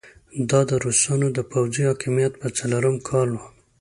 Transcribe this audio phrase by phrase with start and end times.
[0.49, 3.45] دا د روسانو د پوځي حاکميت په څلورم کال وو.